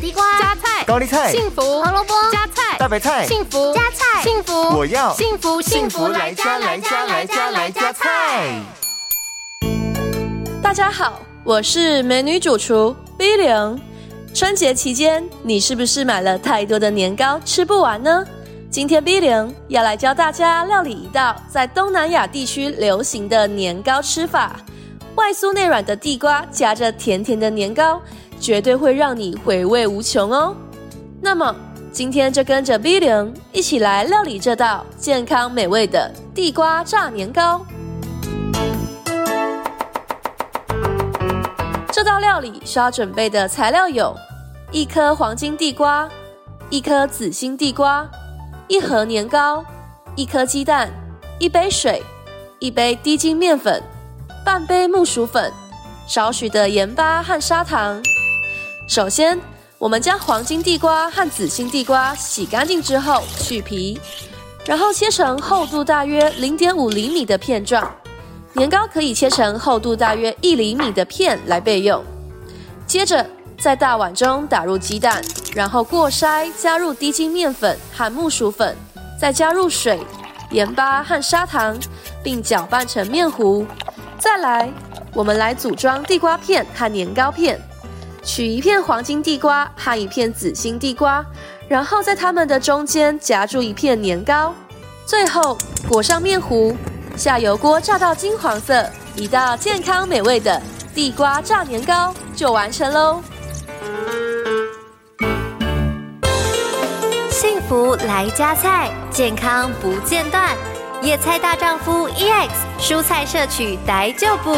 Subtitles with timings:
[0.00, 8.62] 地瓜、加菜、高丽菜、幸福、胡萝卜、加菜、大白菜、幸福、加菜、幸福，我要幸福幸福来加来加来加来加菜。
[10.62, 13.78] 大家好，我是美女主厨 B 零。
[14.32, 18.24] 春节期间，你是不是买了太多的年糕吃不完呢？
[18.70, 24.56] 今天 B 零要来教大家料理一道在东南亚地区流行的年糕吃法。
[25.16, 28.00] 外酥内软的地瓜夹着甜甜的年糕，
[28.40, 30.54] 绝对会让你回味无穷哦。
[31.20, 31.54] 那么
[31.92, 37.64] 今天就跟着 B 零一起来料理这道健康美味的地瓜炸年糕。
[41.92, 44.14] 这道料理需要准备的材料有：
[44.70, 46.08] 一颗黄金地瓜、
[46.70, 48.08] 一颗紫心地瓜、
[48.68, 49.64] 一盒年糕、
[50.14, 50.88] 一颗鸡蛋、
[51.38, 52.02] 一杯水、
[52.60, 53.82] 一杯低筋面粉、
[54.52, 55.52] 半杯木薯粉、
[56.08, 58.02] 少许的盐巴和砂糖。
[58.88, 59.38] 首先，
[59.78, 64.00] 我们将黄金地瓜和紫心地瓜洗干净之后去皮，
[64.66, 67.88] 然后切成厚度大约零点五厘米的片状。
[68.52, 72.02] 年糕可以切成厚度大约一厘米的片来备用。
[72.88, 73.24] 接着，
[73.56, 75.22] 在大碗中打入鸡蛋，
[75.54, 78.76] 然后过筛，加入低筋面粉和木薯粉，
[79.16, 80.00] 再加入水、
[80.50, 81.78] 盐巴和砂糖，
[82.20, 83.64] 并搅拌成面糊。
[84.20, 84.70] 再来，
[85.14, 87.58] 我们来组装地瓜片和年糕片。
[88.22, 91.24] 取一片黄金地瓜和一片紫心地瓜，
[91.66, 94.54] 然后在它们的中间夹住一片年糕，
[95.06, 95.56] 最后
[95.88, 96.76] 裹上面糊。
[97.16, 100.60] 下油锅炸到金黄色，一道健康美味的
[100.94, 103.22] 地瓜炸年糕就完成喽！
[107.30, 110.54] 幸福来加菜，健康不间断。
[111.02, 114.54] 野菜大丈夫 EX，蔬菜摄取逮就补。